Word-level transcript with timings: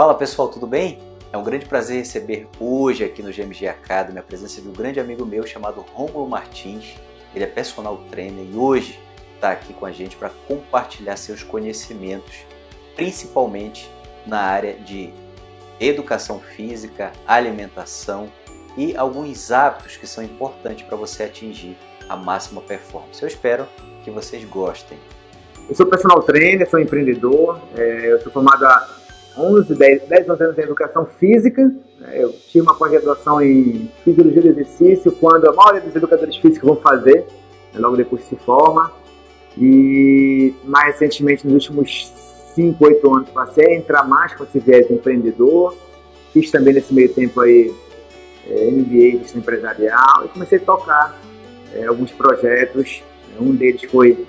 Fala 0.00 0.14
pessoal, 0.14 0.48
tudo 0.48 0.66
bem? 0.66 0.98
É 1.30 1.36
um 1.36 1.44
grande 1.44 1.66
prazer 1.66 1.98
receber 1.98 2.48
hoje 2.58 3.04
aqui 3.04 3.22
no 3.22 3.30
GMG 3.30 3.68
Academy 3.68 4.18
a 4.18 4.22
presença 4.22 4.58
de 4.58 4.66
um 4.66 4.72
grande 4.72 4.98
amigo 4.98 5.26
meu 5.26 5.46
chamado 5.46 5.84
Romulo 5.92 6.26
Martins. 6.26 6.94
Ele 7.34 7.44
é 7.44 7.46
personal 7.46 7.98
trainer 8.10 8.46
e 8.50 8.56
hoje 8.56 8.98
está 9.34 9.50
aqui 9.50 9.74
com 9.74 9.84
a 9.84 9.92
gente 9.92 10.16
para 10.16 10.30
compartilhar 10.48 11.18
seus 11.18 11.42
conhecimentos, 11.42 12.34
principalmente 12.96 13.90
na 14.26 14.40
área 14.40 14.72
de 14.72 15.12
educação 15.78 16.40
física, 16.40 17.12
alimentação 17.26 18.32
e 18.78 18.96
alguns 18.96 19.52
hábitos 19.52 19.98
que 19.98 20.06
são 20.06 20.24
importantes 20.24 20.86
para 20.86 20.96
você 20.96 21.24
atingir 21.24 21.76
a 22.08 22.16
máxima 22.16 22.62
performance. 22.62 23.22
Eu 23.22 23.28
espero 23.28 23.68
que 24.02 24.10
vocês 24.10 24.42
gostem. 24.46 24.98
Eu 25.68 25.74
sou 25.74 25.84
personal 25.84 26.22
trainer, 26.22 26.68
sou 26.70 26.80
empreendedor, 26.80 27.60
é, 27.76 28.12
eu 28.12 28.22
sou 28.22 28.32
formado 28.32 28.64
há 28.64 28.99
11, 29.36 29.74
10, 29.74 30.02
10 30.08 30.28
anos 30.28 30.58
em 30.58 30.62
educação 30.62 31.06
física. 31.18 31.62
Né, 31.98 32.22
eu 32.22 32.32
tive 32.32 32.62
uma 32.62 32.74
pós-graduação 32.74 33.40
em 33.40 33.90
fisiologia 34.04 34.42
do 34.42 34.48
exercício, 34.48 35.12
quando 35.12 35.48
a 35.48 35.52
maioria 35.52 35.80
dos 35.80 35.94
educadores 35.94 36.36
físicos 36.36 36.68
vão 36.68 36.76
fazer, 36.76 37.26
né, 37.72 37.80
logo 37.80 37.96
depois 37.96 38.24
se 38.24 38.36
forma. 38.36 38.92
E 39.58 40.54
mais 40.64 40.94
recentemente, 40.98 41.44
nos 41.46 41.54
últimos 41.54 42.12
5, 42.54 42.84
8 42.84 43.14
anos, 43.14 43.30
passei 43.30 43.66
a 43.66 43.74
entrar 43.74 44.06
mais 44.06 44.34
com 44.34 44.44
esse 44.44 44.58
viés 44.58 44.90
empreendedor. 44.90 45.76
Fiz 46.32 46.50
também 46.50 46.74
nesse 46.74 46.94
meio 46.94 47.12
tempo 47.12 47.40
aí 47.40 47.72
é, 48.48 48.70
MBA, 48.70 49.18
gestão 49.22 49.40
empresarial, 49.40 50.24
e 50.24 50.28
comecei 50.28 50.58
a 50.58 50.60
tocar 50.60 51.18
é, 51.74 51.86
alguns 51.86 52.10
projetos. 52.10 53.02
Um 53.40 53.54
deles 53.54 53.82
foi 53.84 54.26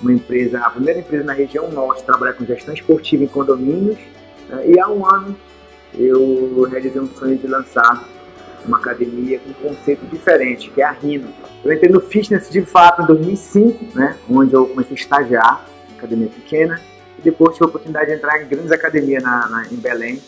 uma 0.00 0.12
empresa, 0.12 0.58
a 0.60 0.70
primeira 0.70 1.00
empresa 1.00 1.24
na 1.24 1.32
região 1.32 1.70
norte, 1.70 2.04
trabalhar 2.04 2.34
com 2.34 2.44
gestão 2.44 2.72
esportiva 2.72 3.24
em 3.24 3.26
condomínios. 3.26 3.98
E 4.66 4.78
há 4.80 4.88
um 4.88 5.06
ano 5.06 5.36
eu 5.94 6.66
realizei 6.70 7.00
um 7.00 7.08
sonho 7.08 7.36
de 7.36 7.46
lançar 7.46 8.04
uma 8.64 8.78
academia 8.78 9.38
com 9.38 9.50
um 9.50 9.70
conceito 9.70 10.04
diferente, 10.06 10.70
que 10.70 10.82
é 10.82 10.84
a 10.84 10.90
Rino. 10.90 11.28
Eu 11.64 11.72
entrei 11.72 11.90
no 11.90 12.00
fitness 12.00 12.50
de 12.50 12.62
fato 12.62 13.02
em 13.02 13.06
2005, 13.06 13.98
né, 13.98 14.16
onde 14.28 14.54
eu 14.54 14.66
comecei 14.66 14.96
a 14.96 15.00
estagiar, 15.00 15.66
academia 15.96 16.28
pequena, 16.28 16.80
e 17.18 17.22
depois 17.22 17.54
tive 17.54 17.64
a 17.64 17.68
oportunidade 17.68 18.06
de 18.06 18.16
entrar 18.16 18.42
em 18.42 18.46
grandes 18.46 18.70
academias 18.70 19.22
na, 19.22 19.48
na, 19.48 19.66
em 19.70 19.76
Belém, 19.76 20.22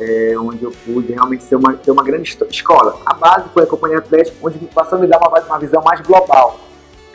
é, 0.00 0.34
onde 0.38 0.62
eu 0.62 0.72
pude 0.84 1.12
realmente 1.12 1.42
ser 1.44 1.56
uma, 1.56 1.74
ter 1.74 1.90
uma 1.90 2.04
grande 2.04 2.36
escola. 2.50 3.00
A 3.04 3.14
base 3.14 3.48
foi 3.52 3.62
a 3.62 3.66
Companhia 3.66 3.98
Atlética, 3.98 4.36
onde 4.42 4.58
passou 4.66 4.98
a 4.98 5.00
me 5.00 5.06
dar 5.06 5.18
uma, 5.18 5.40
uma 5.40 5.58
visão 5.58 5.82
mais 5.82 6.00
global, 6.00 6.60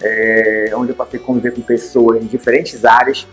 é, 0.02 0.71
onde 0.75 0.91
eu 0.91 0.95
passei 0.95 1.19
a 1.19 1.23
conviver 1.23 1.53
com 1.53 1.61
pessoas 1.61 2.21
em 2.21 2.25
diferentes 2.25 2.83
áreas 2.83 3.27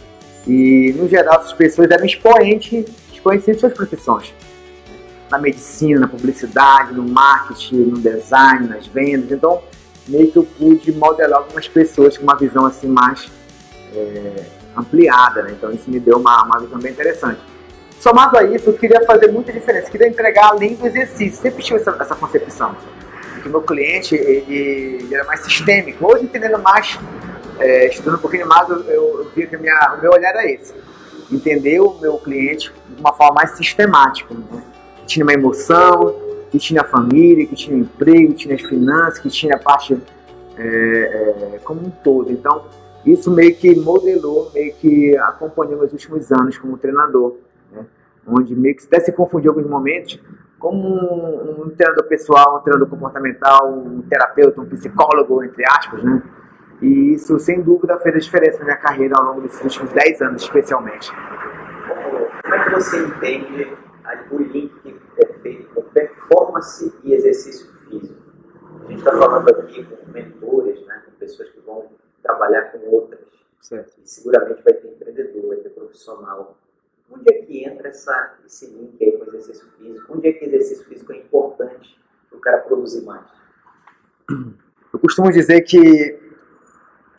e, 0.47 0.95
no 0.97 1.09
geral, 1.09 1.41
essas 1.41 1.53
pessoas 1.53 1.91
eram 1.91 2.05
expoentes, 2.05 2.85
expoentes 3.13 3.61
suas 3.61 3.73
profissões. 3.73 4.35
Na 5.31 5.39
medicina, 5.39 6.01
na 6.01 6.09
publicidade, 6.09 6.93
no 6.93 7.03
marketing, 7.03 7.77
no 7.77 7.99
design, 7.99 8.69
nas 8.69 8.87
vendas. 8.87 9.31
Então, 9.31 9.63
meio 10.09 10.31
que 10.31 10.37
eu 10.37 10.45
pude 10.45 10.93
modelar 10.93 11.41
algumas 11.41 11.69
pessoas 11.69 12.17
com 12.17 12.25
uma 12.25 12.37
visão 12.37 12.67
assim 12.67 12.89
mais 12.89 13.31
é, 13.95 14.45
ampliada. 14.77 15.43
Né? 15.43 15.53
Então, 15.53 15.71
isso 15.71 15.89
me 15.89 16.01
deu 16.01 16.17
uma, 16.19 16.43
uma 16.45 16.61
visão 16.61 16.79
bem 16.79 16.91
interessante. 16.91 17.41
Somado 18.01 18.39
a 18.39 18.43
isso, 18.45 18.71
eu 18.71 18.73
queria 18.73 19.05
fazer 19.05 19.31
muita 19.31 19.53
diferença, 19.53 19.89
eu 19.89 19.91
queria 19.91 20.09
entregar 20.09 20.49
além 20.49 20.75
do 20.75 20.87
exercício. 20.87 21.41
Sempre 21.41 21.63
tive 21.63 21.79
essa, 21.79 21.95
essa 22.01 22.15
concepção. 22.15 22.75
Que 23.43 23.49
o 23.49 23.51
meu 23.51 23.63
cliente 23.63 24.15
ele, 24.15 25.01
ele, 25.03 25.15
era 25.15 25.25
mais 25.25 25.41
sistêmico. 25.41 26.11
Hoje, 26.11 26.25
entendendo 26.25 26.59
mais, 26.59 26.99
é, 27.61 27.89
estudando 27.89 28.17
um 28.17 28.21
pouquinho 28.21 28.47
mais, 28.47 28.69
eu, 28.69 28.81
eu 28.85 29.31
vi 29.35 29.47
que 29.47 29.57
minha, 29.57 29.95
o 29.97 30.01
meu 30.01 30.13
olhar 30.13 30.31
era 30.31 30.51
esse. 30.51 30.75
Entender 31.31 31.81
o 31.81 31.99
meu 32.01 32.19
cliente 32.19 32.73
de 32.89 33.01
uma 33.01 33.13
forma 33.13 33.35
mais 33.35 33.51
sistemática. 33.51 34.35
Né? 34.35 34.63
Que 34.97 35.07
tinha 35.07 35.25
uma 35.25 35.33
emoção, 35.33 36.15
que 36.51 36.59
tinha 36.59 36.83
família, 36.83 37.47
que 37.47 37.55
tinha 37.55 37.79
emprego, 37.79 38.33
que 38.33 38.41
tinha 38.41 38.55
as 38.55 38.63
finanças, 38.63 39.19
que 39.19 39.29
tinha 39.29 39.55
a 39.55 39.59
parte 39.59 39.97
é, 40.57 41.55
é, 41.55 41.61
como 41.63 41.87
um 41.87 41.91
todo. 41.91 42.33
Então, 42.33 42.65
isso 43.05 43.31
meio 43.31 43.55
que 43.55 43.75
modelou, 43.77 44.51
meio 44.53 44.75
que 44.75 45.17
acompanhou 45.17 45.79
meus 45.79 45.93
últimos 45.93 46.33
anos 46.33 46.59
como 46.59 46.77
treinador 46.77 47.37
né? 47.73 47.85
onde 48.27 48.55
meio 48.55 48.77
que 48.77 48.85
até 48.85 49.01
se 49.01 49.13
confundiu 49.13 49.53
alguns 49.53 49.69
momentos, 49.69 50.21
como 50.59 50.77
um, 50.79 51.63
um, 51.63 51.71
treinador 51.71 52.05
pessoal, 52.05 52.59
um 52.59 52.61
treinador 52.61 52.89
comportamental, 52.89 53.73
um 53.73 54.03
terapeuta, 54.03 54.61
um 54.61 54.67
psicólogo, 54.67 55.43
entre 55.43 55.65
aspas, 55.67 56.03
né? 56.03 56.23
E 56.83 57.15
isso, 57.15 57.39
sem 57.39 57.61
dúvida, 57.63 57.99
fez 57.99 58.15
a 58.15 58.19
diferença 58.19 58.59
na 58.61 58.65
minha 58.65 58.77
carreira 58.77 59.15
ao 59.19 59.27
longo 59.27 59.43
desses 59.43 59.61
últimos 59.63 59.93
10 59.93 60.23
anos, 60.23 60.43
especialmente. 60.43 61.11
Como 62.43 62.55
é 62.55 62.65
que 62.65 62.71
você 62.71 63.05
entende 63.05 63.77
o 64.31 64.39
link 64.39 64.73
que 64.83 64.97
é 65.19 65.27
feito 65.41 65.69
com 65.75 65.83
performance 65.83 66.93
e 67.05 67.13
exercício 67.13 67.71
físico? 67.89 68.21
A 68.85 68.91
gente 68.91 68.99
está 68.99 69.13
falando 69.13 69.49
aqui 69.51 69.85
com 69.85 70.11
mentores, 70.11 70.87
né, 70.87 71.03
com 71.05 71.13
pessoas 71.13 71.51
que 71.51 71.61
vão 71.61 71.85
trabalhar 72.23 72.73
com 72.73 72.79
outras. 72.89 73.21
Certo. 73.61 74.01
E 74.03 74.09
seguramente 74.09 74.63
vai 74.63 74.73
ter 74.73 74.89
empreendedor, 74.89 75.49
vai 75.49 75.57
ter 75.59 75.69
profissional 75.71 76.57
Onde 77.11 77.35
é 77.35 77.43
que 77.43 77.65
entra 77.65 77.89
essa, 77.89 78.39
esse 78.47 78.67
link 78.67 79.03
aí 79.03 79.19
com 79.19 79.25
o 79.25 79.29
exercício 79.29 79.69
físico? 79.77 80.17
Onde 80.17 80.29
é 80.29 80.33
que 80.33 80.45
exercício 80.45 80.85
físico 80.85 81.13
é 81.13 81.17
importante 81.17 81.99
para 82.29 82.39
o 82.39 82.41
cara 82.41 82.59
produzir 82.59 83.03
mais? 83.03 83.27
Eu 84.93 84.99
costumo 85.01 85.31
dizer 85.33 85.63
que 85.63 86.20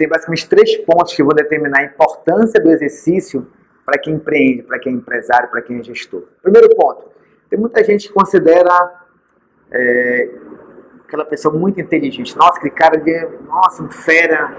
tem 0.01 0.09
basicamente 0.09 0.50
três 0.50 0.78
pontos 0.78 1.13
que 1.13 1.22
vão 1.22 1.35
determinar 1.35 1.81
a 1.81 1.84
importância 1.84 2.59
do 2.59 2.72
exercício 2.72 3.45
para 3.85 4.00
quem 4.00 4.16
empreende, 4.16 4.63
para 4.63 4.79
quem 4.79 4.94
é 4.94 4.95
empresário, 4.95 5.47
para 5.50 5.62
quem 5.62 5.78
é 5.78 5.84
gestor. 5.84 6.23
Primeiro 6.41 6.75
ponto, 6.75 7.12
tem 7.47 7.59
muita 7.59 7.84
gente 7.84 8.07
que 8.07 8.13
considera 8.13 9.06
é, 9.72 10.29
aquela 11.06 11.23
pessoa 11.23 11.56
muito 11.56 11.79
inteligente. 11.79 12.35
Nossa, 12.35 12.57
aquele 12.57 12.73
cara 12.73 12.97
de, 12.97 13.28
nossa, 13.45 13.84
um 13.84 13.91
fera, 13.91 14.51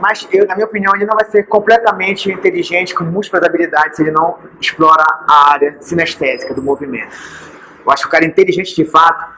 mas 0.00 0.28
eu, 0.32 0.46
na 0.46 0.54
minha 0.54 0.66
opinião, 0.66 0.92
ele 0.94 1.06
não 1.06 1.16
vai 1.16 1.24
ser 1.24 1.42
completamente 1.48 2.30
inteligente, 2.30 2.94
com 2.94 3.02
múltiplas 3.02 3.42
habilidades, 3.42 3.96
se 3.96 4.02
ele 4.02 4.12
não 4.12 4.38
explora 4.60 5.04
a 5.26 5.50
área 5.50 5.76
sinestésica 5.80 6.54
do 6.54 6.62
movimento. 6.62 7.16
Eu 7.84 7.90
acho 7.90 8.02
que 8.02 8.08
o 8.08 8.12
cara 8.12 8.24
inteligente 8.24 8.76
de 8.76 8.84
fato, 8.84 9.34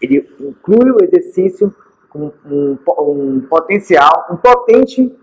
ele 0.00 0.26
inclui 0.40 0.90
o 0.90 1.04
exercício 1.04 1.74
com 2.16 2.32
um, 2.46 2.78
um 3.36 3.40
potencial, 3.48 4.26
um 4.30 4.36
potente 4.36 5.14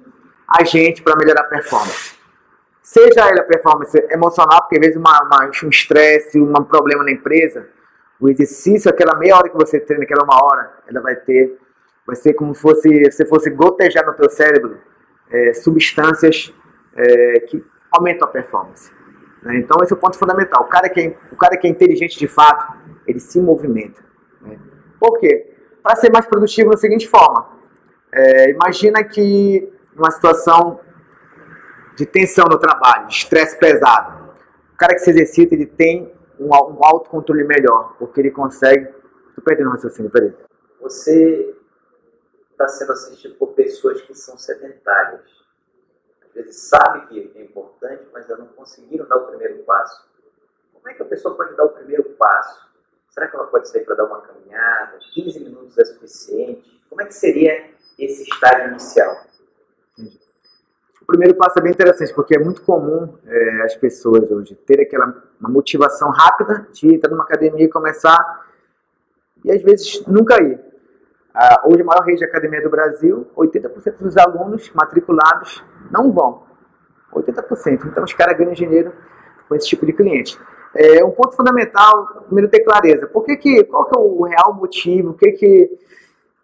agente 0.48 1.02
para 1.02 1.16
melhorar 1.16 1.42
a 1.42 1.46
performance. 1.46 2.16
Seja 2.82 3.30
ele 3.30 3.40
a 3.40 3.44
performance 3.44 3.98
emocional, 4.12 4.62
porque 4.62 4.76
às 4.76 4.82
vezes 4.82 4.98
uma, 4.98 5.24
uma, 5.24 5.50
um 5.64 5.70
estresse, 5.70 6.40
um 6.40 6.54
problema 6.64 7.04
na 7.04 7.12
empresa, 7.12 7.68
o 8.20 8.30
exercício, 8.30 8.90
aquela 8.90 9.18
meia 9.18 9.36
hora 9.38 9.50
que 9.50 9.56
você 9.56 9.80
treina, 9.80 10.04
aquela 10.04 10.24
uma 10.24 10.44
hora, 10.44 10.72
ela 10.88 11.02
vai 11.02 11.16
ter 11.16 11.58
vai 12.06 12.16
ser 12.18 12.34
como 12.34 12.54
se 12.54 12.62
fosse, 12.62 13.12
se 13.12 13.26
fosse 13.26 13.50
gotejar 13.50 14.06
no 14.06 14.14
teu 14.14 14.30
cérebro 14.30 14.78
é, 15.32 15.54
substâncias 15.54 16.54
é, 16.96 17.40
que 17.42 17.64
aumentam 17.92 18.28
a 18.28 18.32
performance. 18.32 18.92
Né? 19.42 19.58
Então 19.60 19.78
esse 19.82 19.94
é 19.94 19.96
o 19.96 20.00
ponto 20.00 20.18
fundamental. 20.18 20.64
O 20.64 20.68
cara, 20.68 20.90
que 20.90 21.00
é, 21.00 21.18
o 21.32 21.36
cara 21.36 21.58
que 21.58 21.68
é 21.68 21.70
inteligente 21.70 22.20
de 22.20 22.28
fato, 22.28 22.78
ele 23.08 23.20
se 23.20 23.40
movimenta. 23.40 24.04
Né? 24.42 24.60
Por 25.00 25.20
quê? 25.20 25.53
Para 25.84 25.98
ser 25.98 26.12
mais 26.12 26.26
produtivo 26.26 26.72
da 26.72 26.78
seguinte 26.78 27.08
forma. 27.08 27.50
É, 28.12 28.50
imagina 28.52 29.04
que 29.04 29.70
uma 29.96 30.10
situação 30.10 30.80
de 31.96 32.06
tensão 32.06 32.46
no 32.46 32.58
trabalho, 32.58 33.08
estresse 33.10 33.58
pesado. 33.58 34.32
O 34.74 34.78
cara 34.78 34.94
que 34.94 35.00
se 35.00 35.10
exercita, 35.10 35.54
ele 35.54 35.66
tem 35.66 36.12
um, 36.40 36.48
um 36.48 36.86
autocontrole 36.86 37.44
melhor, 37.44 37.96
porque 38.00 38.22
ele 38.22 38.32
consegue... 38.32 38.90
Estou 39.30 39.44
perdendo 39.44 39.68
o 39.68 39.72
raciocínio, 39.72 40.10
peraí. 40.10 40.34
Você 40.82 41.56
está 42.52 42.68
sendo 42.68 42.94
assistido 42.94 43.36
por 43.36 43.54
pessoas 43.54 44.02
que 44.02 44.16
são 44.16 44.38
sedentárias. 44.38 45.22
Às 46.26 46.34
vezes 46.34 46.72
que 47.10 47.32
é 47.36 47.42
importante, 47.42 48.08
mas 48.14 48.30
ainda 48.30 48.44
não 48.44 48.48
conseguiram 48.48 49.08
dar 49.08 49.18
o 49.18 49.28
primeiro 49.28 49.64
passo. 49.64 50.08
Como 50.74 50.90
é 50.90 50.94
que 50.94 51.02
a 51.02 51.06
pessoa 51.06 51.36
pode 51.36 51.56
dar 51.56 51.66
o 51.66 51.70
primeiro 51.70 52.04
passo? 52.18 52.73
Será 53.14 53.28
que 53.28 53.36
ela 53.36 53.46
pode 53.46 53.70
sair 53.70 53.86
para 53.86 53.96
dar 53.96 54.06
uma 54.06 54.22
caminhada? 54.22 54.98
15 55.14 55.40
minutos 55.40 55.78
é 55.78 55.86
suficiente? 55.86 56.82
Como 56.90 57.00
é 57.00 57.06
que 57.06 57.14
seria 57.14 57.70
esse 58.00 58.24
estágio 58.24 58.70
inicial? 58.70 59.16
O 61.00 61.06
primeiro 61.06 61.36
passo 61.36 61.60
é 61.60 61.62
bem 61.62 61.72
interessante, 61.72 62.12
porque 62.16 62.36
é 62.36 62.40
muito 62.40 62.64
comum 62.64 63.16
é, 63.26 63.62
as 63.64 63.76
pessoas 63.76 64.32
hoje 64.32 64.56
terem 64.56 64.86
aquela 64.86 65.24
uma 65.40 65.50
motivação 65.50 66.10
rápida 66.10 66.68
de 66.72 66.96
entrar 66.96 67.12
numa 67.12 67.24
academia 67.24 67.66
e 67.66 67.70
começar, 67.70 68.48
e 69.46 69.52
às 69.52 69.62
vezes 69.62 70.04
nunca 70.08 70.42
ir. 70.42 70.56
Uh, 70.56 71.70
hoje, 71.70 71.82
a 71.82 71.86
maior 71.86 72.04
rede 72.04 72.20
de 72.20 72.26
academia 72.26 72.62
do 72.62 72.70
Brasil, 72.70 73.28
80% 73.36 73.98
dos 74.00 74.18
alunos 74.18 74.72
matriculados 74.74 75.64
não 75.92 76.12
vão. 76.12 76.44
80%. 77.12 77.86
Então, 77.86 78.04
os 78.04 78.14
caras 78.14 78.38
ganham 78.38 78.54
dinheiro 78.54 78.94
com 79.48 79.56
esse 79.56 79.68
tipo 79.68 79.86
de 79.86 79.94
cliente. 79.94 80.40
É 80.76 81.04
um 81.04 81.12
ponto 81.12 81.36
fundamental, 81.36 82.24
primeiro, 82.26 82.50
ter 82.50 82.62
clareza. 82.62 83.08
Por 83.08 83.24
que 83.24 83.38
que, 83.38 83.64
qual 83.66 83.86
que 83.86 83.98
é 83.98 84.00
o 84.00 84.24
real 84.24 84.54
motivo? 84.54 85.12
O 85.12 85.14
que 85.14 85.32
que 85.34 85.70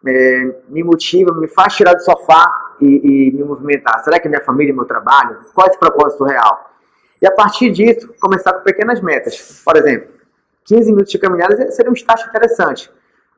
é, 0.05 0.55
me 0.69 0.83
motiva, 0.83 1.33
me 1.33 1.47
faz 1.47 1.75
tirar 1.75 1.93
do 1.93 2.01
sofá 2.01 2.45
e, 2.79 2.85
e, 2.85 3.31
me 3.31 3.43
movimentar? 3.43 4.03
Será 4.03 4.19
que 4.19 4.27
é 4.27 4.29
minha 4.29 4.43
família, 4.43 4.73
meu 4.73 4.85
trabalho? 4.85 5.39
Qual 5.53 5.65
é 5.65 5.69
esse 5.69 5.79
propósito 5.79 6.23
real? 6.23 6.69
E 7.21 7.27
a 7.27 7.31
partir 7.31 7.71
disso, 7.71 8.13
começar 8.19 8.53
com 8.53 8.63
pequenas 8.63 9.01
metas. 9.01 9.61
Por 9.65 9.75
exemplo, 9.75 10.09
15 10.65 10.91
minutos 10.91 11.11
de 11.11 11.17
caminhada 11.17 11.71
seria 11.71 11.89
um 11.89 11.95
estágio 11.95 12.27
interessante. 12.29 12.91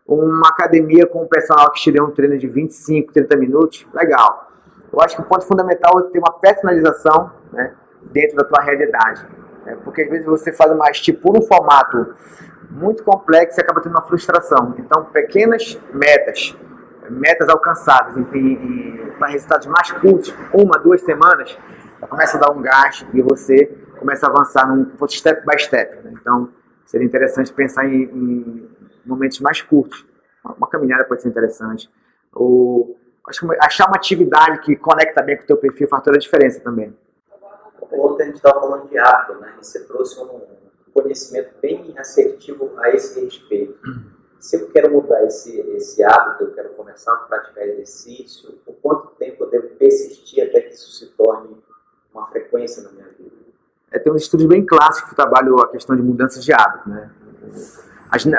Uma 0.05 0.49
academia 0.49 1.07
com 1.07 1.23
um 1.23 1.27
personal 1.27 1.71
que 1.71 1.79
te 1.79 1.91
dê 1.91 2.01
um 2.01 2.11
treino 2.11 2.38
de 2.38 2.47
25, 2.47 3.13
30 3.13 3.38
minutos, 3.38 3.88
legal. 3.93 4.51
Eu 4.91 4.99
acho 4.99 5.15
que 5.15 5.21
o 5.21 5.25
ponto 5.25 5.45
fundamental 5.45 5.99
é 5.99 6.11
ter 6.11 6.19
uma 6.19 6.33
personalização 6.33 7.31
né, 7.53 7.73
dentro 8.11 8.35
da 8.35 8.43
tua 8.43 8.61
realidade. 8.61 9.25
Né? 9.66 9.78
Porque 9.84 10.02
às 10.02 10.10
vezes 10.10 10.25
você 10.25 10.52
faz 10.52 10.72
uma, 10.72 10.90
estipula 10.90 11.40
um 11.40 11.44
formato 11.44 12.16
muito 12.69 13.04
complexo 13.04 13.60
e 13.60 13.62
acaba 13.62 13.81
tendo 13.81 13.94
uma 13.94 14.04
frustração. 14.04 14.74
Então, 14.78 15.06
pequenas 15.06 15.80
metas, 15.94 16.56
metas 17.10 17.50
alcançáveis 17.50 18.25
para 19.18 19.28
resultados 19.28 19.68
mais 19.68 19.92
curtos, 19.92 20.34
uma, 20.54 20.80
duas 20.80 21.02
semanas, 21.02 21.58
começa 22.10 22.38
a 22.38 22.40
dar 22.40 22.52
um 22.52 22.62
gás 22.62 23.06
e 23.13 23.22
você 23.22 23.66
começa 24.00 24.25
a 24.25 24.30
avançar 24.30 24.68
num 24.68 24.92
step 25.08 25.46
by 25.46 25.60
step. 25.62 26.04
Né? 26.04 26.13
Então, 26.19 26.50
seria 26.86 27.06
interessante 27.06 27.54
pensar 27.54 27.86
em, 27.86 28.04
em, 28.04 28.69
momentos 29.06 29.40
mais 29.40 29.62
curtos. 29.62 30.06
Uma 30.44 30.68
caminhada 30.68 31.04
pode 31.04 31.22
ser 31.22 31.30
interessante. 31.30 31.90
Ou 32.34 32.98
acho 33.28 33.48
que 33.48 33.58
achar 33.60 33.88
uma 33.88 33.96
atividade 33.96 34.60
que 34.62 34.75
conecta 34.75 35.22
bem 35.22 35.38
com 35.38 35.44
o 35.44 35.46
teu 35.46 35.58
perfil 35.58 35.88
faz 35.88 36.04
toda 36.04 36.18
a 36.18 36.19
diferença 36.19 36.60
também. 36.62 36.96
Ontem 37.91 38.23
a 38.23 38.25
gente 38.27 38.35
estava 38.38 38.59
falando 38.59 38.89
de 38.89 38.97
hábito, 38.97 39.39
né? 39.39 39.53
E 39.59 39.65
você 39.65 39.83
trouxe 39.85 40.19
um 40.19 40.41
conhecimento 40.93 41.53
bem 41.61 41.93
assertivo 41.97 42.71
a 42.77 42.89
esse 42.89 43.19
respeito. 43.19 43.75
Se 44.39 44.55
eu 44.55 44.69
quero 44.71 44.91
mudar 44.91 45.23
esse, 45.23 45.59
esse 45.75 46.03
hábito, 46.03 46.45
eu 46.45 46.53
quero 46.53 46.69
começar 46.69 47.13
a 47.13 47.17
praticar 47.17 47.67
exercício, 47.67 48.53
por 48.65 48.75
quanto 48.81 49.07
tempo 49.15 49.43
eu 49.43 49.49
devo 49.49 49.67
persistir 49.75 50.43
até 50.43 50.61
que 50.61 50.73
isso 50.73 50.91
se 50.91 51.07
torne 51.15 51.55
uma 52.13 52.27
frequência 52.27 52.81
na 52.83 52.91
minha 52.91 53.07
vida? 53.17 53.35
É, 53.91 53.99
tem 53.99 54.11
uns 54.11 54.23
estudos 54.23 54.45
bem 54.45 54.65
clássicos 54.65 55.09
que 55.09 55.15
trabalham 55.15 55.59
a 55.59 55.67
questão 55.67 55.95
de 55.95 56.01
mudanças 56.01 56.43
de 56.43 56.53
hábito, 56.53 56.89
né? 56.89 57.11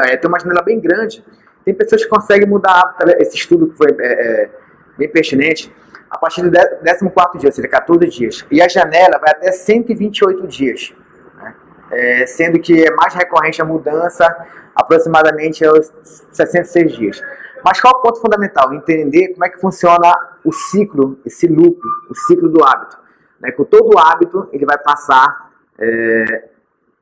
É, 0.07 0.17
tem 0.17 0.29
uma 0.29 0.39
janela 0.39 0.63
bem 0.63 0.81
grande. 0.81 1.25
Tem 1.65 1.75
pessoas 1.75 2.03
que 2.03 2.09
conseguem 2.09 2.49
mudar 2.49 2.97
hábito. 2.99 3.23
Esse 3.23 3.37
estudo 3.37 3.69
que 3.69 3.77
foi 3.77 3.89
é, 4.01 4.43
é, 4.45 4.51
bem 4.99 5.09
pertinente, 5.09 5.75
a 6.13 6.19
partir 6.19 6.43
do 6.43 6.51
14 6.51 7.39
dia, 7.39 7.49
ou 7.49 7.53
seja, 7.53 7.67
14 7.67 8.07
dias. 8.07 8.47
E 8.51 8.61
a 8.61 8.69
janela 8.69 9.19
vai 9.19 9.31
até 9.31 9.51
128 9.51 10.47
dias. 10.47 10.93
Né? 11.37 11.55
É, 11.91 12.27
sendo 12.27 12.61
que 12.61 12.85
é 12.87 12.91
mais 12.91 13.15
recorrente 13.15 13.63
a 13.63 13.65
mudança 13.65 14.29
aproximadamente 14.77 15.65
aos 15.65 15.91
66 16.31 16.93
dias. 16.93 17.23
Mas 17.65 17.81
qual 17.81 17.95
é 17.95 17.97
o 17.97 18.03
ponto 18.03 18.21
fundamental? 18.21 18.75
Entender 18.75 19.29
como 19.29 19.47
é 19.47 19.49
que 19.49 19.59
funciona 19.59 20.15
o 20.45 20.53
ciclo, 20.53 21.19
esse 21.25 21.47
loop, 21.47 21.81
o 22.11 22.15
ciclo 22.15 22.51
do 22.51 22.63
hábito. 22.63 22.99
Né? 23.41 23.51
Com 23.53 23.65
todo 23.65 23.99
hábito, 23.99 24.51
ele 24.53 24.67
vai 24.67 24.77
passar 24.77 25.51
é, 25.79 26.49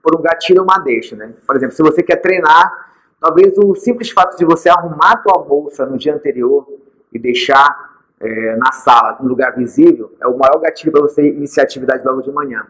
por 0.01 0.17
um 0.17 0.23
gatilho 0.23 0.61
ou 0.61 0.65
uma 0.65 0.79
deixa. 0.79 1.17
Né? 1.17 1.33
Por 1.45 1.57
exemplo, 1.57 1.75
se 1.75 1.83
você 1.83 2.01
quer 2.01 2.17
treinar, 2.17 2.93
talvez 3.21 3.59
o 3.59 3.75
simples 3.75 4.12
fato 4.12 4.37
de 4.37 4.45
você 4.45 4.69
arrumar 4.69 5.15
a 5.15 5.17
tua 5.17 5.43
bolsa 5.43 5.85
no 5.85 5.99
dia 5.99 6.15
anterior 6.15 6.65
e 7.12 7.19
deixar 7.19 7.90
é, 8.21 8.57
na 8.57 8.71
sala, 8.73 9.19
um 9.21 9.27
lugar 9.27 9.55
visível, 9.57 10.15
é 10.21 10.27
o 10.27 10.37
maior 10.37 10.61
gatilho 10.61 10.93
para 10.93 11.01
você 11.03 11.27
iniciar 11.27 11.63
atividade 11.63 12.05
logo 12.05 12.21
de 12.21 12.31
manhã. 12.31 12.67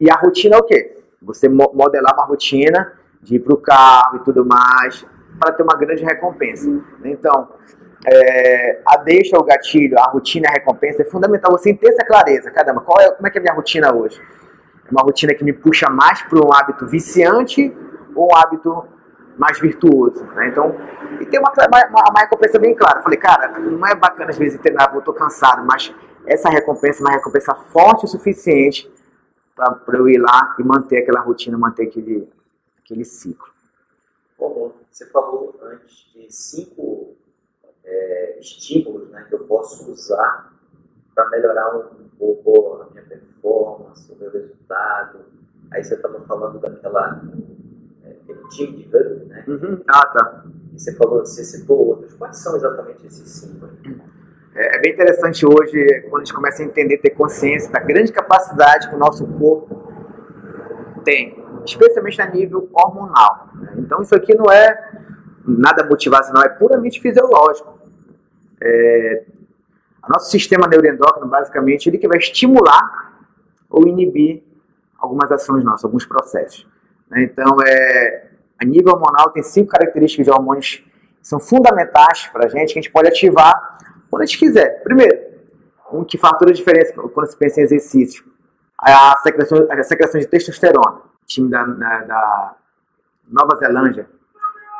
E 0.00 0.10
a 0.10 0.14
rotina 0.14 0.56
é 0.56 0.58
o 0.58 0.62
quê? 0.62 0.96
Você 1.20 1.48
modelar 1.48 2.14
uma 2.14 2.24
rotina 2.24 2.92
de 3.20 3.36
ir 3.36 3.40
para 3.40 3.54
o 3.54 3.56
carro 3.56 4.16
e 4.16 4.20
tudo 4.20 4.44
mais, 4.44 5.04
para 5.38 5.52
ter 5.52 5.62
uma 5.62 5.76
grande 5.76 6.04
recompensa. 6.04 6.68
Então, 7.04 7.48
é, 8.06 8.80
a 8.86 8.96
deixa, 8.98 9.36
o 9.38 9.44
gatilho, 9.44 9.98
a 9.98 10.10
rotina, 10.10 10.48
a 10.48 10.52
recompensa, 10.52 11.02
é 11.02 11.04
fundamental 11.04 11.52
você 11.52 11.74
ter 11.74 11.88
essa 11.88 12.04
clareza. 12.04 12.50
Caramba, 12.50 12.80
qual 12.80 13.00
é, 13.00 13.10
como 13.10 13.26
é 13.26 13.30
que 13.30 13.38
é 13.38 13.40
a 13.40 13.42
minha 13.42 13.54
rotina 13.54 13.94
hoje? 13.94 14.20
É 14.86 14.90
uma 14.90 15.02
rotina 15.02 15.34
que 15.34 15.44
me 15.44 15.52
puxa 15.52 15.88
mais 15.88 16.22
para 16.22 16.44
um 16.44 16.52
hábito 16.52 16.86
viciante 16.86 17.74
ou 18.14 18.28
um 18.32 18.36
hábito 18.36 18.84
mais 19.36 19.58
virtuoso, 19.60 20.24
né? 20.34 20.48
Então, 20.48 20.74
e 21.20 21.26
tem 21.26 21.40
uma, 21.40 21.50
uma, 21.50 22.10
uma 22.10 22.20
recompensa 22.20 22.58
bem 22.58 22.74
clara. 22.74 23.02
Falei, 23.02 23.18
cara, 23.18 23.58
não 23.58 23.86
é 23.86 23.94
bacana 23.94 24.30
às 24.30 24.38
vezes 24.38 24.60
treinar, 24.60 24.90
eu 24.92 24.98
estou 24.98 25.14
cansado, 25.14 25.64
mas 25.64 25.94
essa 26.26 26.48
recompensa 26.48 27.00
é 27.00 27.06
uma 27.06 27.12
recompensa 27.12 27.54
forte 27.54 28.04
o 28.04 28.08
suficiente 28.08 28.90
para 29.54 29.98
eu 29.98 30.08
ir 30.08 30.18
lá 30.18 30.54
e 30.58 30.62
manter 30.62 30.98
aquela 30.98 31.20
rotina, 31.20 31.58
manter 31.58 31.88
aquele, 31.88 32.28
aquele 32.82 33.04
ciclo. 33.04 33.52
Bom, 34.38 34.72
você 34.90 35.06
falou 35.06 35.54
antes 35.62 36.10
de 36.14 36.32
cinco 36.32 37.14
é, 37.84 38.38
estímulos 38.40 39.08
né, 39.10 39.24
que 39.28 39.34
eu 39.34 39.40
posso 39.40 39.90
usar 39.90 40.52
para 41.14 41.28
melhorar 41.30 41.76
um, 41.76 42.36
pouco 42.42 42.82
a 42.82 42.90
minha 42.90 43.04
performance, 43.04 44.10
o 44.12 44.16
meu 44.16 44.30
resultado. 44.30 45.20
Aí 45.70 45.82
você 45.82 45.94
estava 45.94 46.20
falando 46.20 46.58
daquela 46.58 47.22
time 48.52 48.76
de 48.76 48.84
rugby, 48.84 49.24
né? 49.26 49.44
Uhum. 49.46 49.82
Ah, 49.88 50.06
tá. 50.06 50.44
E 50.72 50.80
você 50.80 50.94
falou, 50.94 51.20
você 51.20 51.44
citou 51.44 51.78
outros. 51.78 52.14
Quais 52.14 52.38
são 52.38 52.56
exatamente 52.56 53.06
esses 53.06 53.28
cinco? 53.28 53.68
É, 54.54 54.76
é 54.76 54.80
bem 54.80 54.92
interessante 54.92 55.46
hoje, 55.46 56.02
quando 56.02 56.22
a 56.22 56.24
gente 56.24 56.34
começa 56.34 56.62
a 56.62 56.66
entender, 56.66 56.98
ter 56.98 57.10
consciência 57.10 57.70
da 57.70 57.80
grande 57.80 58.12
capacidade 58.12 58.88
que 58.88 58.94
o 58.94 58.98
nosso 58.98 59.26
corpo 59.26 59.82
tem, 61.04 61.42
especialmente 61.64 62.20
a 62.20 62.26
nível 62.30 62.68
hormonal. 62.72 63.48
Né? 63.54 63.74
Então, 63.78 64.02
isso 64.02 64.14
aqui 64.14 64.34
não 64.34 64.50
é 64.50 64.90
nada 65.46 65.84
motivacional, 65.84 66.44
é 66.44 66.48
puramente 66.50 67.00
fisiológico. 67.00 67.78
É, 68.62 69.24
o 70.06 70.12
nosso 70.12 70.30
sistema 70.30 70.66
neuroendócrino, 70.66 71.28
basicamente, 71.28 71.88
ele 71.88 71.98
que 71.98 72.08
vai 72.08 72.18
estimular 72.18 73.12
ou 73.70 73.86
inibir 73.86 74.42
algumas 74.98 75.32
ações 75.32 75.64
nossas, 75.64 75.84
alguns 75.84 76.04
processos. 76.04 76.66
Né? 77.10 77.22
Então, 77.22 77.56
é, 77.66 78.31
a 78.62 78.64
nível 78.64 78.92
hormonal, 78.92 79.30
tem 79.30 79.42
cinco 79.42 79.70
características 79.70 80.24
de 80.24 80.30
hormônios 80.30 80.76
que 81.20 81.28
são 81.28 81.40
fundamentais 81.40 82.28
para 82.32 82.46
a 82.46 82.48
gente, 82.48 82.72
que 82.72 82.78
a 82.78 82.82
gente 82.82 82.92
pode 82.92 83.08
ativar 83.08 83.78
quando 84.08 84.22
a 84.22 84.26
gente 84.26 84.38
quiser. 84.38 84.82
Primeiro, 84.82 85.18
um 85.92 86.04
que 86.04 86.16
faz 86.16 86.38
toda 86.38 86.50
a 86.50 86.54
diferença 86.54 86.94
quando 86.94 87.26
se 87.26 87.36
pensa 87.36 87.60
em 87.60 87.64
exercício, 87.64 88.24
a 88.78 89.16
secreção, 89.22 89.66
a 89.70 89.82
secreção 89.82 90.20
de 90.20 90.26
testosterona. 90.26 91.02
Time 91.26 91.48
da, 91.48 91.64
da 91.64 92.56
Nova 93.28 93.56
Zelândia 93.56 94.08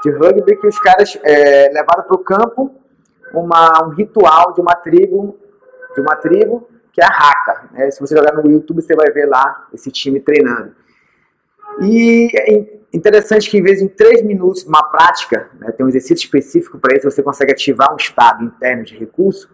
de 0.03 0.11
rugby 0.11 0.57
que 0.57 0.67
os 0.67 0.79
caras 0.81 1.17
é, 1.23 1.71
levaram 1.73 2.03
para 2.03 2.15
o 2.15 2.19
campo 2.19 2.75
uma, 3.33 3.85
um 3.85 3.91
ritual 3.91 4.53
de 4.53 4.61
uma 4.61 4.75
tribo, 4.75 5.39
de 5.95 6.01
uma 6.01 6.17
tribo 6.17 6.69
que 6.93 7.01
é 7.01 7.05
a 7.05 7.09
Haka. 7.09 7.69
Né? 7.73 7.91
Se 7.91 8.01
você 8.01 8.15
jogar 8.15 8.35
no 8.35 8.51
YouTube, 8.51 8.83
você 8.83 8.95
vai 8.95 9.11
ver 9.11 9.27
lá 9.27 9.69
esse 9.73 9.91
time 9.91 10.21
treinando. 10.21 10.75
E 11.81 12.31
é 12.35 12.81
interessante 12.93 13.51
que, 13.51 13.59
em 13.59 13.63
vez 13.63 13.79
de 13.79 13.85
em 13.85 13.89
3 13.89 14.23
minutos, 14.23 14.65
uma 14.65 14.83
prática, 14.83 15.51
né, 15.59 15.71
tem 15.73 15.85
um 15.85 15.89
exercício 15.89 16.25
específico 16.25 16.79
para 16.79 16.97
isso, 16.97 17.11
você 17.11 17.23
consegue 17.23 17.53
ativar 17.53 17.93
um 17.93 17.97
estado 17.97 18.45
interno 18.45 18.85
de 18.85 18.97
recurso, 18.97 19.51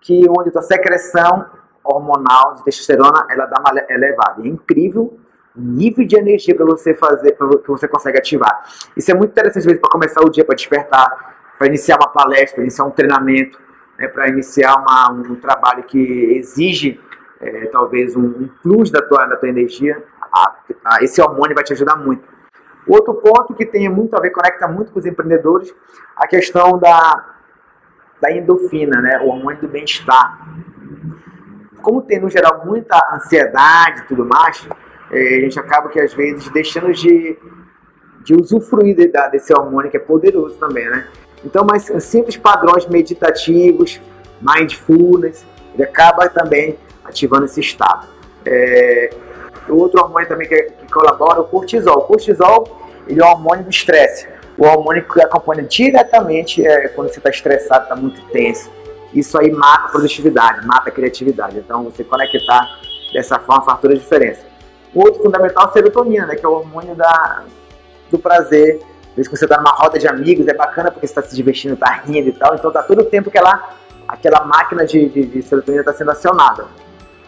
que 0.00 0.24
onde 0.28 0.48
a 0.48 0.52
sua 0.52 0.62
secreção 0.62 1.46
hormonal 1.84 2.54
de 2.54 2.64
testosterona 2.64 3.26
ela 3.30 3.46
dá 3.46 3.60
uma 3.60 3.72
elevada. 3.88 4.42
É 4.44 4.46
incrível 4.46 5.18
o 5.56 5.60
nível 5.60 6.06
de 6.06 6.16
energia 6.16 6.54
para 6.54 6.64
você 6.64 6.94
fazer, 6.94 7.32
que 7.32 7.68
você 7.68 7.88
consegue 7.88 8.18
ativar. 8.18 8.64
Isso 8.96 9.10
é 9.10 9.14
muito 9.14 9.30
interessante 9.30 9.66
para 9.78 9.90
começar 9.90 10.20
o 10.20 10.28
dia, 10.28 10.44
para 10.44 10.54
despertar, 10.54 11.36
para 11.58 11.66
iniciar 11.66 11.96
uma 11.96 12.08
palestra, 12.08 12.56
para 12.56 12.62
iniciar 12.62 12.84
um 12.84 12.90
treinamento, 12.90 13.58
né, 13.98 14.06
para 14.06 14.28
iniciar 14.28 14.76
uma, 14.76 15.10
um 15.10 15.34
trabalho 15.34 15.82
que 15.82 15.98
exige 15.98 17.00
é, 17.40 17.66
talvez 17.66 18.14
um, 18.16 18.24
um, 18.24 18.48
plus 18.62 18.90
da 18.90 19.02
tua, 19.02 19.26
da 19.26 19.36
tua 19.36 19.48
energia. 19.48 20.02
A, 20.88 20.96
a, 20.96 21.04
esse 21.04 21.20
hormônio 21.20 21.54
vai 21.54 21.64
te 21.64 21.72
ajudar 21.72 21.96
muito. 21.96 22.22
Outro 22.86 23.14
ponto 23.14 23.54
que 23.54 23.66
tem 23.66 23.88
muito 23.88 24.16
a 24.16 24.20
ver, 24.20 24.30
conecta 24.30 24.66
muito 24.66 24.92
com 24.92 24.98
os 24.98 25.06
empreendedores, 25.06 25.74
a 26.16 26.26
questão 26.26 26.78
da, 26.78 27.34
da 28.20 28.32
endorfina, 28.32 29.00
né, 29.00 29.20
o 29.22 29.28
hormônio 29.28 29.60
do 29.60 29.68
bem-estar. 29.68 30.48
Como 31.82 32.02
tem, 32.02 32.18
no 32.18 32.30
geral, 32.30 32.64
muita 32.64 32.98
ansiedade 33.12 34.00
e 34.00 34.04
tudo 34.04 34.24
mais, 34.24 34.66
é, 35.10 35.36
a 35.36 35.40
gente 35.40 35.60
acaba 35.60 35.88
que 35.88 36.00
às 36.00 36.14
vezes 36.14 36.48
deixando 36.48 36.92
de, 36.92 37.38
de 38.24 38.34
usufruir 38.34 38.96
de, 38.96 39.06
desse 39.30 39.52
hormônio 39.52 39.90
que 39.90 39.96
é 39.96 40.00
poderoso 40.00 40.56
também, 40.58 40.88
né? 40.88 41.06
Então, 41.44 41.64
mas 41.68 41.84
simples 42.02 42.36
padrões 42.36 42.86
meditativos, 42.86 44.00
mindfulness, 44.40 45.46
ele 45.74 45.84
acaba 45.84 46.28
também 46.28 46.78
ativando 47.04 47.44
esse 47.44 47.60
estado. 47.60 48.08
É, 48.44 49.10
outro 49.76 50.00
hormônio 50.00 50.28
também 50.28 50.48
que, 50.48 50.62
que, 50.62 50.92
colabora 50.92 51.38
é 51.38 51.40
o 51.40 51.44
cortisol. 51.44 51.98
O 51.98 52.02
cortisol 52.02 52.64
ele 53.06 53.20
é 53.20 53.24
um 53.24 53.28
hormônio 53.28 53.64
do 53.64 53.70
estresse. 53.70 54.28
O 54.56 54.64
hormônio 54.66 55.06
que 55.06 55.20
acompanha 55.22 55.62
diretamente 55.62 56.66
é, 56.66 56.88
quando 56.88 57.08
você 57.08 57.18
está 57.18 57.30
estressado, 57.30 57.84
está 57.84 57.96
muito 57.96 58.20
tenso. 58.28 58.70
Isso 59.14 59.38
aí 59.38 59.50
mata 59.50 59.86
a 59.86 59.88
produtividade, 59.88 60.66
mata 60.66 60.88
a 60.90 60.92
criatividade. 60.92 61.58
Então, 61.58 61.84
você 61.84 62.04
conectar 62.04 62.68
dessa 63.12 63.38
forma 63.38 63.64
faz 63.64 63.80
toda 63.80 63.94
a 63.94 63.96
diferença. 63.96 64.42
O 64.94 65.00
outro 65.00 65.22
fundamental 65.22 65.64
é 65.64 65.68
a 65.68 65.72
serotonina, 65.72 66.26
né, 66.26 66.34
que 66.34 66.44
é 66.44 66.48
o 66.48 66.52
hormônio 66.52 66.94
da, 66.94 67.44
do 68.10 68.18
prazer. 68.18 68.80
Às 69.10 69.16
vezes 69.16 69.30
você 69.30 69.44
está 69.44 69.56
numa 69.56 69.72
roda 69.72 69.98
de 69.98 70.06
amigos, 70.06 70.46
é 70.46 70.54
bacana 70.54 70.90
porque 70.90 71.06
você 71.06 71.12
está 71.12 71.22
se 71.22 71.34
divertindo, 71.34 71.74
está 71.74 71.90
rindo 72.04 72.28
e 72.28 72.32
tal. 72.32 72.54
Então 72.54 72.70
tá 72.70 72.82
todo 72.82 73.00
o 73.00 73.04
tempo 73.04 73.30
que 73.30 73.38
ela, 73.38 73.70
aquela 74.06 74.44
máquina 74.44 74.84
de, 74.84 75.08
de, 75.08 75.26
de 75.26 75.42
serotonina 75.42 75.82
está 75.82 75.92
sendo 75.92 76.10
acionada. 76.10 76.66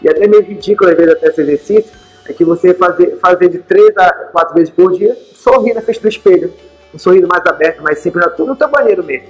E 0.02 0.08
até 0.08 0.26
meio 0.26 0.42
ridículo, 0.42 0.90
às 0.90 0.96
vezes, 0.96 1.12
até 1.12 1.28
esse 1.28 1.40
exercício, 1.42 1.92
é 2.26 2.32
que 2.32 2.44
você 2.44 2.74
fazer, 2.74 3.18
fazer 3.18 3.48
de 3.48 3.58
três 3.58 3.96
a 3.96 4.12
quatro 4.32 4.54
vezes 4.54 4.70
por 4.70 4.92
dia, 4.92 5.16
sorrir 5.34 5.74
na 5.74 5.80
frente 5.80 6.00
do 6.00 6.08
espelho. 6.08 6.52
Um 6.94 6.98
sorriso 6.98 7.26
mais 7.26 7.44
aberto, 7.46 7.82
mais 7.82 7.98
simples, 8.00 8.24
no 8.38 8.56
teu 8.56 8.68
banheiro 8.68 9.02
mesmo. 9.02 9.28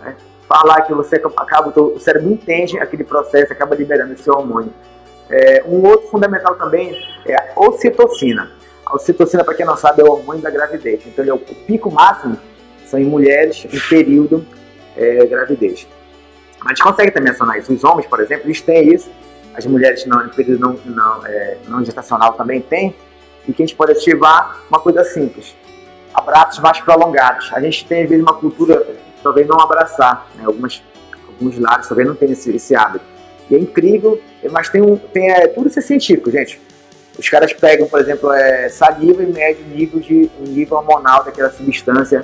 Né? 0.00 0.16
Falar 0.48 0.82
que 0.82 0.94
você 0.94 1.16
acaba, 1.16 1.72
o 1.80 2.00
cérebro 2.00 2.30
entende 2.30 2.78
aquele 2.78 3.04
processo, 3.04 3.52
acaba 3.52 3.74
liberando 3.74 4.12
esse 4.12 4.30
hormônio. 4.30 4.72
É, 5.28 5.62
um 5.66 5.84
outro 5.86 6.08
fundamental 6.08 6.54
também 6.54 6.96
é 7.26 7.34
a 7.34 7.52
ocitocina. 7.56 8.50
A 8.84 8.94
ocitocina, 8.94 9.44
para 9.44 9.54
quem 9.54 9.66
não 9.66 9.76
sabe, 9.76 10.00
é 10.00 10.04
o 10.04 10.10
hormônio 10.10 10.42
da 10.42 10.50
gravidez. 10.50 11.02
Então, 11.06 11.24
é 11.24 11.32
o 11.32 11.38
pico 11.38 11.90
máximo 11.90 12.38
são 12.86 13.00
em 13.00 13.04
mulheres 13.04 13.66
em 13.70 13.80
período 13.88 14.46
é, 14.96 15.26
gravidez. 15.26 15.86
Gente 16.68 16.82
consegue 16.82 17.10
também 17.10 17.32
acionar 17.32 17.58
isso. 17.58 17.72
Os 17.72 17.84
homens, 17.84 18.06
por 18.06 18.20
exemplo, 18.20 18.46
eles 18.46 18.60
têm 18.60 18.92
isso. 18.92 19.10
As 19.56 19.64
mulheres 19.66 20.04
não, 20.06 20.26
em 20.26 20.28
período 20.28 20.60
não, 20.60 20.94
não, 20.94 21.26
é, 21.26 21.56
não 21.66 21.84
gestacional 21.84 22.34
também 22.34 22.60
têm. 22.60 22.94
E 23.48 23.52
que 23.52 23.62
a 23.62 23.66
gente 23.66 23.76
pode 23.76 23.92
ativar 23.92 24.60
uma 24.68 24.80
coisa 24.80 25.04
simples. 25.04 25.54
Abraços 26.12 26.58
mais 26.58 26.80
prolongados. 26.80 27.50
A 27.52 27.60
gente 27.60 27.86
tem, 27.86 28.02
às 28.02 28.08
vezes, 28.08 28.24
uma 28.24 28.34
cultura, 28.34 28.86
talvez 29.22 29.46
não 29.46 29.60
abraçar. 29.60 30.26
Né? 30.34 30.44
Algumas, 30.44 30.82
alguns 31.28 31.58
lares 31.58 31.86
talvez 31.86 32.08
não 32.08 32.14
tenham 32.14 32.32
esse, 32.32 32.54
esse 32.54 32.74
hábito. 32.74 33.04
E 33.48 33.54
é 33.54 33.58
incrível, 33.58 34.20
mas 34.50 34.68
tem, 34.68 34.82
um, 34.82 34.96
tem 34.96 35.30
é, 35.30 35.46
tudo 35.46 35.68
isso 35.68 35.78
é 35.78 35.82
científico, 35.82 36.30
gente. 36.30 36.60
Os 37.18 37.28
caras 37.28 37.52
pegam, 37.52 37.88
por 37.88 38.00
exemplo, 38.00 38.32
é, 38.32 38.68
saliva 38.68 39.22
e 39.22 39.26
medem 39.26 39.64
o 39.64 39.68
nível, 39.68 40.00
de, 40.00 40.30
nível 40.40 40.76
hormonal 40.76 41.24
daquela 41.24 41.50
substância 41.50 42.22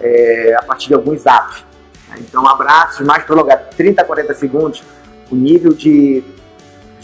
é, 0.00 0.54
a 0.58 0.62
partir 0.62 0.88
de 0.88 0.94
alguns 0.94 1.26
atos. 1.26 1.64
Então, 2.18 2.46
abraços 2.46 3.06
mais 3.06 3.24
prolongados, 3.24 3.74
30 3.76 4.02
a 4.02 4.04
40 4.04 4.34
segundos, 4.34 4.82
o 5.30 5.34
nível 5.34 5.72
de, 5.72 6.22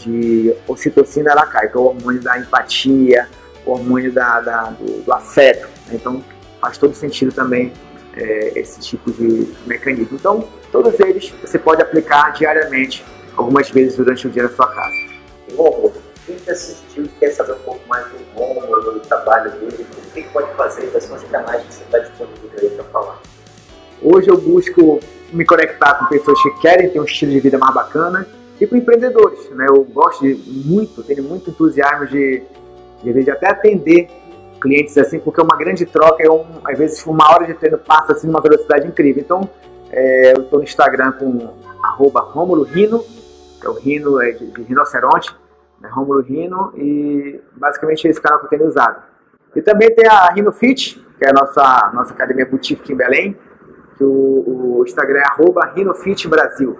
de 0.03 0.55
ocitocina 0.67 1.31
ela 1.31 1.45
cai, 1.45 1.67
que 1.69 1.77
é 1.77 1.79
o 1.79 1.85
hormônio 1.85 2.21
da 2.21 2.37
empatia, 2.37 3.27
o 3.65 3.71
hormônio 3.71 4.11
da, 4.11 4.41
da 4.41 4.63
do, 4.71 5.03
do, 5.03 5.13
afeto. 5.13 5.67
Então, 5.91 6.23
faz 6.59 6.77
todo 6.77 6.93
sentido 6.93 7.31
também 7.31 7.71
é, 8.15 8.59
esse 8.59 8.79
tipo 8.79 9.11
de 9.11 9.53
mecanismo. 9.65 10.17
Então, 10.17 10.47
todos 10.71 10.99
eles 10.99 11.33
você 11.41 11.59
pode 11.59 11.81
aplicar 11.81 12.31
diariamente, 12.33 13.05
algumas 13.35 13.69
vezes 13.69 13.97
durante 13.97 14.27
o 14.27 14.29
dia 14.29 14.43
na 14.43 14.49
sua 14.49 14.67
casa. 14.67 14.95
Bom, 15.55 15.91
quem 16.25 16.35
está 16.35 16.51
assistindo 16.51 17.09
quer 17.19 17.31
saber 17.31 17.53
um 17.53 17.59
pouco 17.59 17.81
mais 17.87 18.05
do 18.07 18.17
Romulo, 18.35 18.93
do 18.93 18.99
trabalho 19.01 19.51
dele, 19.51 19.85
o 19.97 20.11
que 20.11 20.23
pode 20.29 20.53
fazer? 20.55 20.87
Quais 20.87 21.03
são 21.03 21.17
canais 21.29 21.63
que 21.63 21.73
você 21.73 21.83
está 21.83 21.99
disponível 21.99 22.51
aí 22.61 22.69
para 22.69 22.83
falar? 22.85 23.21
Hoje 24.01 24.29
eu 24.29 24.37
busco 24.37 24.99
me 25.31 25.45
conectar 25.45 25.95
com 25.95 26.05
pessoas 26.07 26.41
que 26.41 26.49
querem 26.61 26.89
ter 26.89 26.99
um 26.99 27.05
estilo 27.05 27.31
de 27.31 27.39
vida 27.39 27.57
mais 27.57 27.73
bacana 27.73 28.27
e 28.61 28.67
com 28.67 28.75
empreendedores. 28.75 29.49
Né? 29.49 29.65
Eu 29.67 29.83
gosto 29.83 30.21
de 30.23 30.35
muito, 30.65 31.01
tenho 31.03 31.23
muito 31.23 31.49
entusiasmo 31.49 32.05
de, 32.05 32.43
de, 33.03 33.23
de 33.23 33.31
até 33.31 33.49
atender 33.49 34.07
clientes 34.61 34.95
assim, 34.99 35.19
porque 35.19 35.41
é 35.41 35.43
uma 35.43 35.57
grande 35.57 35.87
troca, 35.87 36.23
é 36.23 36.27
às 36.71 36.77
vezes 36.77 37.03
uma 37.07 37.33
hora 37.33 37.47
de 37.47 37.55
treino 37.55 37.79
passa 37.79 38.13
assim 38.13 38.27
numa 38.27 38.39
velocidade 38.39 38.87
incrível. 38.87 39.23
Então, 39.23 39.49
é, 39.91 40.33
eu 40.37 40.43
estou 40.43 40.59
no 40.59 40.63
Instagram 40.63 41.13
com 41.13 41.49
arroba 41.81 42.31
Rino, 42.71 43.03
que 43.59 43.65
é 43.65 43.69
o 43.69 43.73
Rino 43.73 44.21
é 44.21 44.31
de, 44.31 44.45
de 44.51 44.61
rinoceronte, 44.61 45.35
né, 45.79 45.89
Romulo 45.91 46.21
Rino, 46.21 46.71
e 46.75 47.41
basicamente 47.55 48.07
é 48.07 48.11
esse 48.11 48.21
canal 48.21 48.39
que 48.39 48.45
eu 48.45 48.49
tenho 48.49 48.67
usado. 48.67 49.01
E 49.55 49.61
também 49.61 49.93
tem 49.95 50.07
a 50.07 50.29
Rino 50.29 50.51
Fit, 50.51 51.03
que 51.17 51.25
é 51.25 51.29
a 51.31 51.33
nossa, 51.33 51.91
nossa 51.93 52.13
academia 52.13 52.45
boutique 52.45 52.83
aqui 52.83 52.93
em 52.93 52.95
Belém, 52.95 53.37
que 53.97 54.03
o, 54.03 54.77
o 54.77 54.83
Instagram 54.85 55.19
é 55.19 55.23
arroba 55.23 55.65
RinoFitBrasil. 55.75 56.77